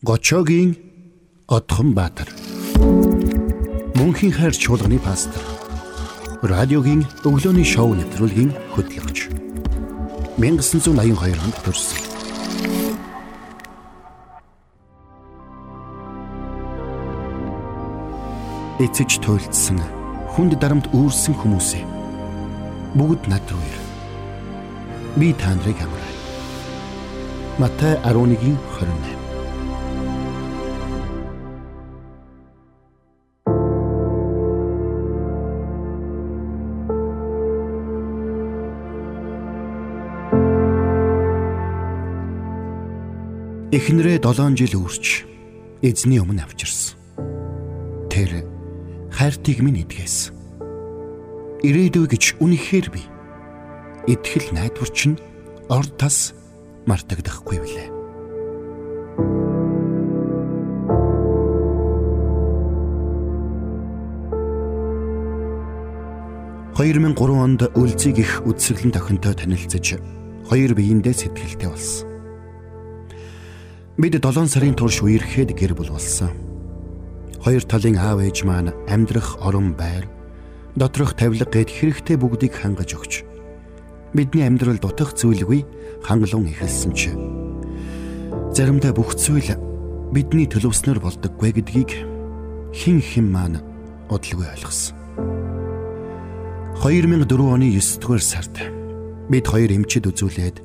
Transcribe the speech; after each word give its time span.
Гочогийн 0.00 0.78
Одхон 1.48 1.92
Баатар. 1.92 2.30
Мөнхийн 3.98 4.30
хайр 4.30 4.54
чуулганы 4.54 5.02
пастор. 5.02 5.42
Радиогийн 6.38 7.02
өглөөний 7.26 7.66
шоу 7.66 7.98
нэвтрүүлгийн 7.98 8.54
хөтлөгч. 8.78 9.26
1982 10.38 11.42
онд 11.42 11.58
төрсөн. 11.66 11.98
Эцэж 18.78 19.18
туйлдсан 19.18 19.82
хүнд 20.30 20.62
дарамт 20.62 20.86
үүрсэн 20.94 21.34
хүмүүсээ 21.34 21.82
бүгд 22.94 23.26
над 23.26 23.42
руу 23.50 23.66
ир. 23.66 23.78
Би 25.18 25.34
та 25.34 25.58
нарыг 25.58 25.82
амраа. 25.82 26.14
Матай 27.58 27.98
11-ийн 28.06 28.54
Эхнэрээ 43.78 44.18
7 44.18 44.58
жил 44.58 44.74
үрч 44.82 45.22
эзний 45.86 46.18
өмнө 46.18 46.42
авчирсан. 46.42 46.98
Тэр 48.10 48.42
хайртыг 49.14 49.62
минь 49.62 49.86
идгээс. 49.86 50.34
Ирээдүй 51.62 52.10
гэж 52.10 52.42
үнэхээр 52.42 52.90
би 52.90 53.06
итгэл 54.10 54.50
найдвар 54.50 54.90
чинь 54.90 55.22
орд 55.70 55.94
тас 55.94 56.34
мартагдахгүй 56.90 57.62
билээ. 57.62 57.88
...2003 66.74 67.14
онд 67.14 67.62
үлзийг 67.78 68.18
их 68.26 68.42
үдсэглэн 68.42 68.90
тохинтой 68.90 69.38
танилцж 69.38 70.02
хоёр 70.50 70.74
биеиндээ 70.74 71.14
сэтгэлтэй 71.14 71.70
болсон. 71.70 72.17
Бид 73.98 74.14
7 74.14 74.46
сарын 74.46 74.78
турш 74.78 75.02
үерхэд 75.02 75.58
гэр 75.58 75.74
бүл 75.74 75.90
болсон. 75.90 76.30
Хоёр 77.42 77.66
талын 77.66 77.98
аав 77.98 78.22
ээж 78.22 78.46
маань 78.46 78.70
амьдрах 78.86 79.42
орон 79.42 79.74
байр, 79.74 80.06
доторх 80.78 81.18
тавилга 81.18 81.50
гээд 81.50 81.66
хэрэгтэй 81.66 82.14
бүгдийг 82.14 82.54
хангаж 82.54 82.94
өгч 82.94 83.26
бидний 84.14 84.46
амьдрал 84.46 84.78
дутах 84.78 85.18
зүйлгүй 85.18 85.66
хангалуун 86.06 86.46
эхэлсэн 86.46 86.92
ч 86.94 87.10
заримдаа 88.54 88.94
бүх 88.94 89.18
зүйл 89.18 89.58
бидний 90.14 90.46
төлөвснөр 90.46 91.02
болдоггүй 91.02 91.58
гэдгийг 91.58 91.90
хин 92.70 93.02
хин 93.02 93.26
маань 93.34 93.58
удалгүй 94.06 94.46
ойлгосон. 94.46 94.94
2004 96.86 97.26
оны 97.26 97.66
9 97.74 97.98
дугаар 97.98 98.22
сард 98.22 98.54
бид 99.26 99.42
хоёр 99.50 99.74
эмчэд 99.74 100.06
үзүүлээд 100.06 100.62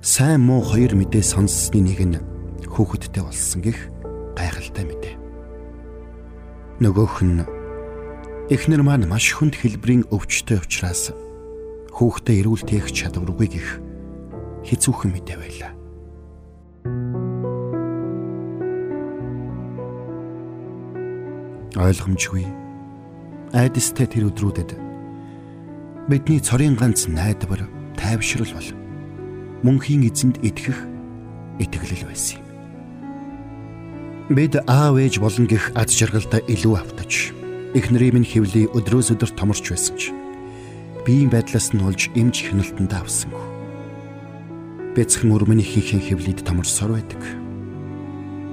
сайн 0.00 0.40
муу 0.40 0.64
хоёр 0.64 0.96
мэдээ 0.96 1.20
сонссны 1.20 1.84
нэг 1.84 2.00
нь 2.00 2.35
хүүхэдтэй 2.76 3.24
болсон 3.24 3.60
гих 3.64 3.88
гайхалтай 4.36 4.84
мэдээ. 4.84 5.14
Нөгөөх 6.84 7.24
нь 7.24 7.40
эхнэр 8.52 8.84
маань 8.84 9.08
маш 9.08 9.32
хүнд 9.32 9.56
хэлбэрийн 9.56 10.04
өвчтөй 10.12 10.60
учраас 10.60 11.08
хүүхдээ 11.96 12.36
эрүүл 12.44 12.62
тээх 12.68 12.92
чадваргүй 12.92 13.48
гих 13.48 13.68
хэцүүхэн 14.68 15.10
мэдээ 15.16 15.36
байлаа. 15.40 15.72
Ойлгомжгүй 21.80 22.44
айдастай 23.56 24.04
тэр 24.04 24.28
өдрүүдэд 24.28 24.76
бидний 26.12 26.40
цорын 26.44 26.76
ганц 26.76 27.08
найдвар 27.08 27.64
тайвшрал 27.96 28.52
бол 28.52 28.70
мөнхийн 29.64 30.04
эзэнд 30.08 30.44
итгэх 30.44 30.76
итгэлэл 31.56 32.04
байсан 32.08 32.40
юм. 32.40 32.45
Бид 34.26 34.56
аав 34.66 34.98
ээж 34.98 35.22
болон 35.22 35.46
гих 35.46 35.70
аз 35.78 35.94
жаргалтай 35.94 36.42
илүү 36.50 36.74
автаж 36.74 37.30
эхнэрийн 37.78 38.18
минь 38.18 38.26
хөвлий 38.26 38.66
өдрөөс 38.74 39.14
өдөр 39.14 39.30
томорч 39.38 39.70
байсан 39.70 39.94
ч 39.94 40.10
биеийн 41.06 41.30
байдлаас 41.30 41.70
нь 41.70 41.86
олж 41.86 42.10
эмч 42.18 42.50
хяналтанд 42.50 42.90
авсангүй. 42.90 43.46
Бяцхан 44.98 45.30
өрмөний 45.30 45.62
хийхэн 45.62 46.02
хөвлийд 46.02 46.42
томорсоор 46.42 46.98
байдаг. 46.98 47.22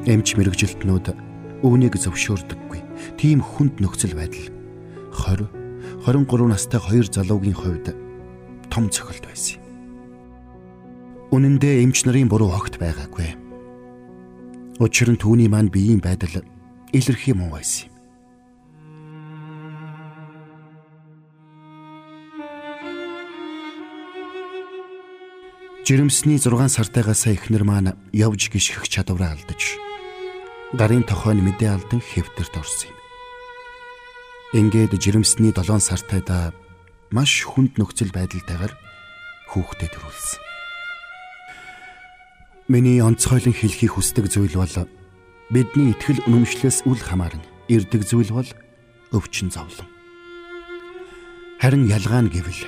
Эмч 0.05 0.37
мэрэгжилтнүүд 0.37 1.17
үүнийг 1.65 1.97
зөвшөөрдөггүй. 1.97 2.79
Тийм 3.17 3.41
хүнд 3.41 3.81
нөхцөл 3.81 4.13
байдал 4.13 4.53
20 5.09 5.49
23 6.05 6.53
настай 6.53 6.77
хоёр 6.77 7.09
залуугийн 7.09 7.57
хувьд 7.57 7.97
том 8.69 8.93
цохилт 8.93 9.25
байсан 9.25 9.57
юм. 9.57 9.65
Үнэн 11.33 11.57
дээр 11.57 11.89
эмч 11.89 12.05
нарын 12.05 12.29
буруу 12.29 12.53
огт 12.53 12.77
байгаагүй 12.77 13.41
Учир 14.81 15.13
нь 15.13 15.21
түүний 15.21 15.45
маань 15.45 15.69
биеийн 15.69 16.01
байдал 16.01 16.41
илэрхий 16.89 17.37
муу 17.37 17.53
байсан 17.53 17.85
юм. 17.85 17.93
Жирэмсний 25.85 26.39
6 26.41 26.73
сартаагаас 26.73 27.27
эхнэр 27.29 27.67
маань 27.67 27.93
явж 28.15 28.49
гიშгэх 28.49 28.89
чадвараа 28.89 29.37
алдаж 29.37 29.77
гарын 30.73 31.05
тохойн 31.05 31.45
мэдээ 31.45 31.69
алдан 31.69 32.01
хэвтэрт 32.01 32.57
орсон 32.57 32.89
юм. 32.89 32.97
Ингээд 34.57 34.97
жирэмсний 34.97 35.53
7 35.53 35.83
сартайда 35.83 36.55
маш 37.13 37.45
хүнд 37.45 37.77
нөхцөл 37.77 38.09
байдалтайгаар 38.09 38.73
хүүхдэд 39.53 39.91
төрүүлсэн. 39.93 40.52
Миний 42.71 43.03
онцгойлон 43.03 43.51
хэлхийг 43.51 43.99
хүсдэг 43.99 44.31
зүйл 44.31 44.55
бол 44.55 44.87
бидний 45.51 45.91
итгэл 45.91 46.23
үнэмшлээс 46.31 46.87
үл 46.87 46.95
хамааран 46.95 47.43
ирдэг 47.67 48.07
зүйл 48.07 48.31
бол 48.31 48.47
өвчин 49.11 49.51
зовлон. 49.51 49.83
Харин 51.59 51.91
ялгаа 51.91 52.23
нь 52.23 52.31
гэвэл 52.31 52.63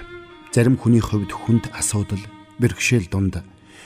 зарим 0.52 0.76
хүний 0.76 1.00
хувьд 1.00 1.32
хүнд 1.32 1.72
асуудал, 1.72 2.20
бэрхшээл 2.60 3.08
дунд 3.08 3.40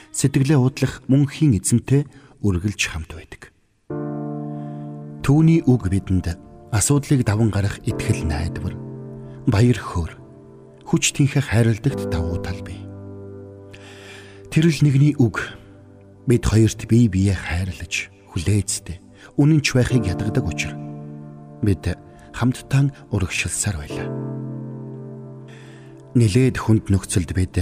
сэтгэлээ 0.09 0.57
удлах 0.57 1.05
мөнхийн 1.05 1.53
эзэнтэй 1.61 2.09
үргэлж 2.41 2.81
хамт 2.89 3.13
байдаг. 3.13 3.53
Түүний 5.21 5.61
үг 5.69 5.93
бидэнд 5.93 6.41
асуудлыг 6.73 7.21
даван 7.21 7.53
гарах 7.53 7.77
итгэл 7.85 8.25
найдвар, 8.25 8.73
баяр 9.45 9.77
хөөр, 9.77 10.17
хүч 10.89 11.13
тэнхэх 11.13 11.53
хайрладагт 11.53 12.09
давуу 12.09 12.41
тал 12.41 12.57
бий. 12.65 12.81
Тэрл 14.49 14.73
нэгний 14.81 15.13
үг 15.21 15.53
Бид 16.27 16.43
хоёрт 16.45 16.87
бие 16.87 17.07
бие 17.07 17.35
хайрлаж, 17.35 18.09
хүлээцтэй, 18.33 18.99
үнэнч 19.37 19.67
байхыг 19.75 20.03
ядгадаг 20.09 20.45
учраас 20.45 20.89
бид 21.63 21.83
хамтдаа 22.33 22.91
урагшилсаар 23.11 23.77
байлаа. 23.79 24.07
Нилээд 26.15 26.57
хүнд 26.57 26.89
нөхцөлд 26.89 27.31
бид 27.35 27.55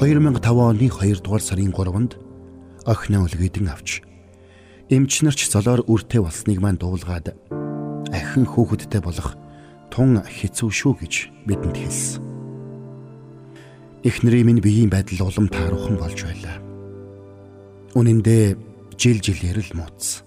2005 0.00 0.40
оны 0.56 0.88
2 0.88 1.20
дугаар 1.20 1.44
сарын 1.44 1.72
3-нд 1.72 2.12
охиноо 2.88 3.28
үлгээдэн 3.28 3.68
авч 3.68 4.00
эмч 4.88 5.22
нарч 5.22 5.46
золоор 5.46 5.84
үртэй 5.86 6.24
болсныг 6.24 6.58
маань 6.58 6.80
дуулгаад 6.80 7.36
ахин 8.10 8.46
хүүхэдтэй 8.48 9.00
болох 9.04 9.36
тун 9.92 10.18
хэцүү 10.24 10.70
шүү 10.72 10.92
гэж 11.04 11.14
бидэнд 11.46 11.76
хэлсэн. 11.78 12.22
Эхнэрийн 14.02 14.46
минь 14.48 14.64
биеийн 14.64 14.90
байдал 14.90 15.28
улам 15.28 15.46
тааруухан 15.52 16.00
болж 16.00 16.18
байлаа 16.24 16.69
Үнэндээ 17.90 18.54
жил 18.94 19.18
жилээр 19.18 19.58
л 19.66 19.72
мууц. 19.74 20.22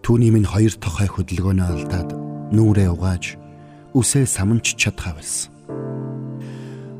Түүний 0.00 0.32
минь 0.32 0.48
хоёр 0.48 0.72
тохой 0.80 1.04
хөдөлгөөнөө 1.04 1.68
алдаад 1.68 2.10
нүрээ 2.48 2.88
угааж 2.88 3.36
үсээ 3.92 4.24
саманч 4.24 4.72
чадхаа 4.80 5.20
болсон. 5.20 5.52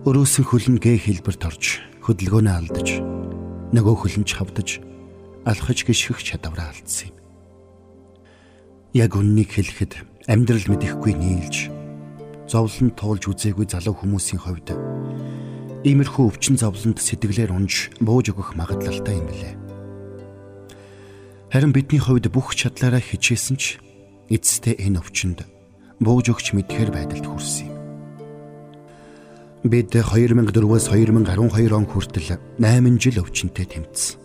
Өрөөсөн 0.04 0.44
хөлн 0.44 0.76
гээ 0.76 1.00
хэлбэрт 1.08 1.40
орж 1.48 1.80
хөдөлгөөнөө 2.04 2.52
алдаж 2.52 2.88
нөгөө 3.72 3.96
хөлнч 3.96 4.30
хавдаж 4.36 4.84
алхаж 5.48 5.88
гიშгэх 5.88 6.20
чадвараа 6.20 6.68
алдсан 6.76 7.08
юм. 7.08 7.16
Яг 8.92 9.16
үннийг 9.16 9.56
хэлэхэд 9.56 10.04
амьдрал 10.28 10.68
мэдэхгүй 10.68 11.16
нийлж 11.16 11.72
зовлон 12.44 12.92
туулж 12.92 13.24
үзээгүй 13.24 13.68
залуу 13.72 13.96
хүмүүсийн 13.96 14.40
хувьд 14.40 14.72
Иймэрхүү 15.86 16.34
өвчин 16.34 16.58
зовлонд 16.58 16.98
сэтгэлээр 16.98 17.54
унж 17.54 17.94
бууж 18.02 18.34
өгөх 18.34 18.58
магадлалтай 18.58 19.14
юм 19.14 19.30
билээ. 19.30 19.54
Харин 21.54 21.70
бидний 21.70 22.02
хувьд 22.02 22.26
бүх 22.34 22.58
чадлаараа 22.58 22.98
хичээсэн 22.98 23.54
ч 23.54 23.78
эцэстээ 24.26 24.74
энэ 24.82 24.98
өвчнөд 24.98 25.46
бууж 26.02 26.34
өгч 26.34 26.58
мэдхээр 26.58 26.90
байдалд 26.90 27.30
хүрсэн 27.30 27.70
юм. 27.70 27.78
Бид 29.70 29.94
2004-өөс 29.94 30.90
2012 30.90 31.70
он 31.70 31.86
хүртэл 31.86 32.42
8 32.58 32.98
жил 32.98 33.22
өвчнөд 33.22 33.54
тэмцсэн. 33.54 34.18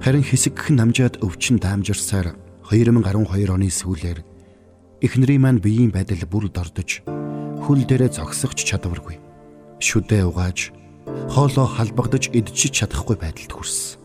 Харин 0.00 0.24
хэсэгхэн 0.24 0.80
намжаад 0.80 1.20
өвчин 1.20 1.60
даамжирсаар 1.60 2.32
2012 2.72 3.52
оны 3.52 3.68
сүүлээр 3.68 4.24
эхнэрийн 5.04 5.44
маань 5.44 5.60
биеийн 5.60 5.92
байдал 5.92 6.24
бүр 6.24 6.48
дордож 6.48 7.04
хөл 7.60 7.84
дээрээ 7.84 8.16
зогсохч 8.16 8.64
чадваргүй. 8.64 9.25
Шүдээ 9.80 10.24
угааж 10.24 10.72
хоолоо 11.28 11.66
халбагдаж 11.68 12.32
идчих 12.32 12.72
чадахгүй 12.72 13.16
байдалд 13.20 13.52
хүрсэн. 13.52 14.00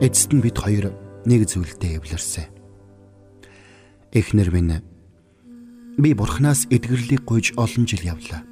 Эцэст 0.00 0.30
нь 0.32 0.44
бид 0.44 0.56
хоёр 0.60 0.94
нэг 1.26 1.48
зүйлдээ 1.50 1.98
эвлэрсэн. 1.98 2.46
Эхнэр 4.14 4.50
минь 4.54 4.84
би 5.98 6.14
бурхнаас 6.14 6.70
эдгэрлийг 6.70 7.26
гуйж 7.26 7.56
олон 7.56 7.84
жил 7.88 8.04
явлаа. 8.04 8.44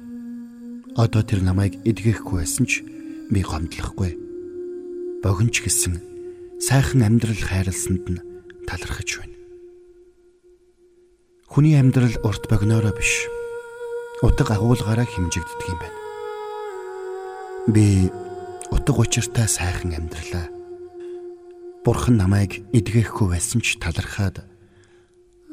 Одоо 0.97 1.21
тэр 1.23 1.41
намайг 1.45 1.79
эдгэхгүй 1.85 2.43
байсан 2.43 2.65
ч 2.65 2.83
би 3.31 3.39
гомдлохгүй. 3.45 4.11
Богинч 5.23 5.63
гэсэн 5.63 6.01
сайхан 6.59 7.05
амьдрал 7.05 7.37
хайрлсанд 7.37 8.05
нь 8.09 8.23
талархаж 8.67 9.09
байна. 9.21 9.37
Хүний 11.47 11.77
амьдрал 11.79 12.17
урт 12.25 12.49
богиноороо 12.49 12.91
биш. 12.91 13.29
Утга 14.25 14.57
агуулгаараа 14.57 15.05
хэмжигддэг 15.05 15.69
юм 15.69 15.77
байна. 15.77 15.99
Би 17.69 18.09
утга 18.73 19.05
учиртай 19.05 19.45
сайхан 19.45 19.93
амьдралаа. 19.93 20.49
Бурхан 21.85 22.17
намайг 22.17 22.65
эдгэхгүй 22.73 23.29
байсан 23.29 23.61
ч 23.61 23.77
талархаад 23.77 24.41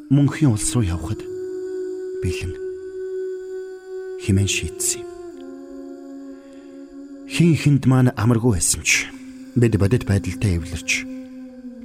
мөнхийн 0.09 0.57
улс 0.57 0.73
руу 0.73 0.89
явхад 0.89 1.21
бэлэн 2.25 2.57
химэн 4.25 4.49
шийтсэн 4.49 5.05
юм. 5.05 5.09
Хин 7.29 7.53
хинд 7.61 7.85
маань 7.85 8.17
амаргүй 8.17 8.57
байсан 8.57 8.81
ч 8.81 9.05
бид 9.53 9.77
бодит 9.77 10.09
байдалтай 10.09 10.57
эвлэрч 10.57 11.05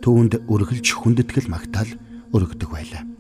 түүнд 0.08 0.40
өргөлж 0.48 0.88
хүндэтгэл 0.96 1.52
магтаал 1.52 1.92
өргөдөг 2.32 2.72
байлаа. 2.72 3.17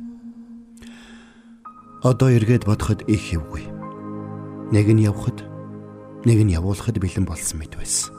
Одоо 2.04 2.30
эргээд 2.30 2.70
бодоход 2.70 3.02
их 3.10 3.34
хэвгүй. 3.34 3.66
Нэг 4.70 4.86
нь 4.94 5.02
явхад 5.02 5.42
нэг 6.30 6.40
нь 6.46 6.54
явуулахад 6.54 7.02
бэлэн 7.02 7.26
болсон 7.26 7.58
мэт 7.58 7.74
байсан. 7.74 8.14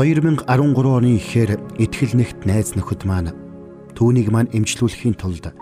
2013 0.00 0.48
оны 0.48 1.20
ихээр 1.20 1.60
итгэл 1.76 2.16
нэгт 2.16 2.48
найз 2.48 2.72
нөхөд 2.72 3.04
маань 3.04 3.36
түүнийг 3.92 4.32
маань 4.32 4.48
эмчлүүлэхийн 4.56 5.20
тулд 5.20 5.52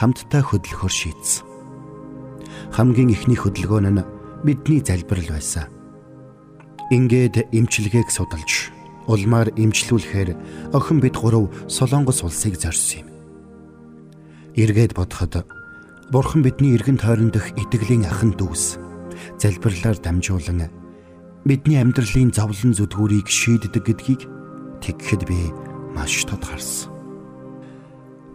хамтдаа 0.00 0.40
хөдөлгөхөр 0.40 0.88
шийдсэн. 0.88 1.44
Хамгийн 2.72 3.12
ихний 3.12 3.36
хөдөлгөөн 3.36 3.92
нь 3.92 4.08
бидний 4.40 4.80
залбирал 4.80 5.36
байсан. 5.36 5.68
Ингээд 6.88 7.52
эмчилгээг 7.52 8.08
судалж 8.08 8.72
улмаар 9.04 9.52
эмчлүүлэхээр 9.52 10.72
охин 10.72 11.04
бид 11.04 11.20
гурав 11.20 11.52
Солонгос 11.68 12.24
улсыг 12.24 12.56
зорьсон 12.56 13.04
юм. 13.04 13.08
Эргээд 14.56 14.96
бодоход 14.96 15.44
Бурхан 16.12 16.42
бидний 16.44 16.76
эргэн 16.76 17.00
тойрон 17.00 17.32
дэх 17.32 17.56
итгэлийн 17.56 18.04
ахан 18.04 18.36
дүүс 18.36 18.76
залбирлаар 19.40 19.96
дамжуулан 19.96 20.68
бидний 21.48 21.80
амьдралын 21.80 22.28
зовлон 22.28 22.76
зүдгүүрийг 22.76 23.28
шийддэг 23.28 23.84
гэдгийг 23.84 24.22
тэгхэд 24.84 25.22
би 25.24 25.48
маш 25.96 26.28
тод 26.28 26.44
харсан. 26.44 26.92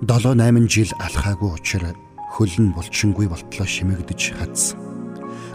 7 0.01 0.33
8 0.33 0.65
жил 0.65 0.91
алхаагүй 0.97 1.49
учраас 1.53 1.97
хөлн 2.33 2.73
булчингүй 2.73 3.29
болтлоо 3.29 3.67
шимэгдэж 3.69 4.21
хадсан. 4.37 4.77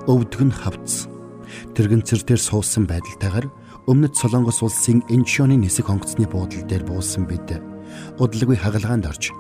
Өвдөг 0.07 0.43
нь 0.47 0.55
хавцсан. 0.55 1.11
Тэрэгэнцэр 1.75 2.23
дээр 2.23 2.43
суусан 2.43 2.87
байдалтайгаар 2.87 3.51
өмнөд 3.91 4.15
Солонгос 4.15 4.63
улсын 4.63 5.03
Инчоны 5.11 5.57
нисэх 5.59 5.91
онгоцны 5.91 6.27
буудлын 6.31 6.67
дээр 6.67 6.85
буусан 6.87 7.27
бид 7.27 7.47
удалгүй 8.19 8.59
хагалгаанд 8.59 9.07
орж 9.07 9.31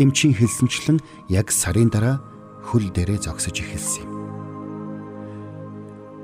эмчийн 0.00 0.32
хэлсэнчлэн 0.32 0.98
яг 1.28 1.52
сарын 1.52 1.92
дараа 1.92 2.24
хөл 2.64 2.88
дээрээ 2.88 3.20
зогсож 3.28 3.60
эхэлсэн 3.60 4.08
юм. 4.08 4.12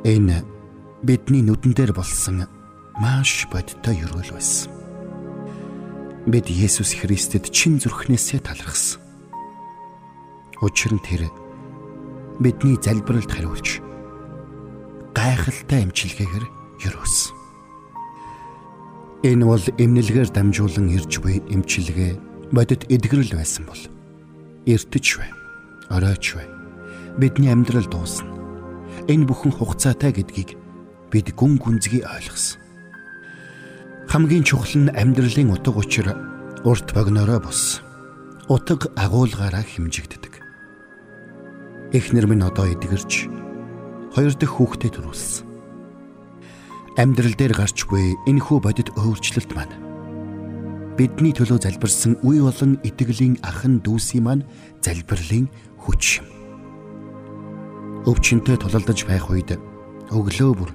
Энэ 0.08 0.40
бидний 1.04 1.44
нүдэн 1.44 1.76
дээр 1.76 1.92
болсон 1.92 2.48
маш 2.96 3.44
бодтой 3.52 4.00
ерөөл 4.00 4.32
байсан. 4.32 4.72
Бид 6.24 6.48
Есүс 6.48 6.96
Христэд 6.96 7.52
чин 7.52 7.78
зүрхнээсээ 7.78 8.40
талархсан. 8.40 8.98
Учир 10.64 10.96
нь 10.96 11.04
тэр 11.04 11.28
бидний 12.40 12.80
залбиралд 12.80 13.28
хариулж 13.28 13.84
гайхалтай 15.12 15.84
эмчилгээгээр 15.84 16.44
ерөөсөн. 16.88 17.34
Энэ 19.24 19.44
бол 19.44 19.64
эмнэлгээр 19.80 20.30
дамжуулан 20.32 20.92
ирж 20.92 21.12
буй 21.20 21.40
эмчилгээ 21.50 22.35
бодит 22.52 22.86
эдгэрэл 22.90 23.34
байсан 23.34 23.66
бол 23.66 23.82
эртэж 24.66 25.18
бай. 25.18 25.30
Оройч 25.90 26.34
бай. 26.34 26.46
Бидний 27.18 27.50
амьдрал 27.50 27.86
дуусна. 27.86 28.30
Энэ 29.08 29.26
бүхэн 29.26 29.52
хугацаатай 29.54 30.12
гэдгийг 30.12 30.58
бид 31.10 31.34
гүн 31.34 31.58
гүнзгий 31.58 32.02
ойлгосон. 32.02 32.60
Хамгийн 34.10 34.44
чухал 34.46 34.74
нь 34.74 34.90
амьдралын 34.94 35.54
утга 35.54 35.74
учир 35.74 36.14
урт 36.64 36.94
богноороо 36.94 37.40
бос. 37.40 37.82
Утга 38.48 38.90
агуулгаараа 38.94 39.62
хэмжигддэг. 39.62 40.42
Эхнэр 41.94 42.26
минь 42.26 42.46
одоо 42.46 42.66
эдгэрч 42.66 43.26
хоёр 44.14 44.34
дахь 44.34 44.54
хүүхдээ 44.54 44.90
төрүүлсэн. 44.90 45.46
Амьдрал 46.96 47.34
дээр 47.34 47.54
гарч 47.54 47.86
буй 47.86 48.14
энэхүү 48.26 48.58
бодит 48.62 48.88
өөрчлөлт 48.96 49.52
маань 49.54 49.85
бидний 50.96 51.34
төлөө 51.36 51.60
залбирсан 51.60 52.16
үе 52.24 52.40
болон 52.40 52.80
итгэлийн 52.80 53.36
ахан 53.44 53.84
дүүсийн 53.84 54.24
маань 54.24 54.46
залбирлын 54.80 55.48
хүч 55.84 56.24
юм. 56.24 56.26
Өвчнөд 58.08 58.64
тулалдаж 58.64 59.04
байх 59.04 59.28
үед 59.28 59.60
өглөө 60.08 60.52
бүр 60.56 60.70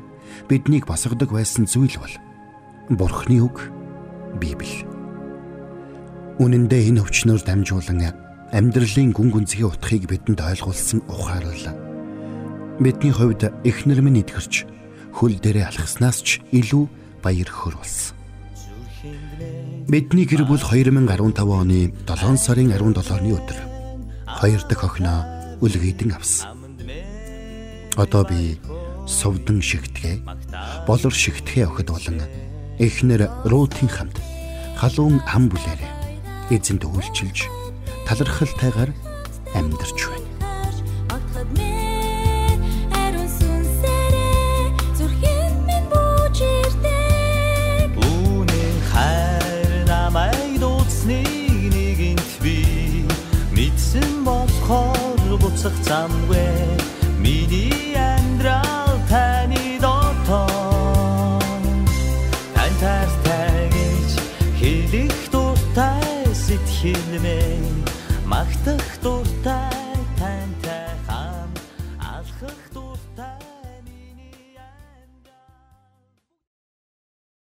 биднийг 0.46 0.86
босгодог 0.86 1.34
байсан 1.34 1.66
зүйл 1.66 1.98
бол 1.98 2.16
Бурхны 2.92 3.42
үг 3.42 3.72
Библи. 4.38 4.86
Үнэн 6.38 6.70
дээр 6.70 6.94
энэ 6.94 7.02
өвчнөөр 7.02 7.42
дамжуулан 7.42 8.14
амьдралын 8.52 9.16
гүн 9.16 9.30
гүнзгий 9.32 9.66
утгыг 9.66 10.06
бидэнд 10.12 10.44
ойлгуулсан 10.44 11.02
ухаарлаа. 11.08 11.74
Бидний 12.84 13.16
хувьд 13.16 13.48
эхнэр 13.64 14.04
минь 14.04 14.22
итгэрч 14.22 14.68
хөл 15.16 15.40
дээрээ 15.40 15.72
алхаснаас 15.72 16.20
ч 16.22 16.44
илүү 16.52 16.84
баяр 17.24 17.48
хөөр 17.48 17.76
болсон. 17.80 18.16
Бидний 19.92 20.24
гэр 20.24 20.48
бүл 20.48 20.56
2015 20.56 21.44
оны 21.52 21.92
7 22.08 22.40
сарын 22.40 22.72
17-ны 22.72 23.36
өдөр 23.36 23.60
хоёр 24.40 24.64
дахь 24.64 24.88
охиноо 24.88 25.20
үлгийдэн 25.60 26.16
авсан. 26.16 26.56
Одоо 28.00 28.24
би 28.24 28.56
сувдан 29.04 29.60
шигтгэ 29.60 30.24
болор 30.88 31.12
шигтгэ 31.12 31.68
охид 31.68 31.92
болон 31.92 32.24
эхнэр 32.80 33.28
Рутын 33.44 33.92
хамт 33.92 34.16
халуун 34.80 35.20
ам 35.28 35.52
бүлээрээ 35.52 36.56
эзэнд 36.56 36.88
үйлчилж 36.88 37.52
талархалтайгаар 38.08 38.96
амьдарч 39.60 40.00
байна. 40.08 40.21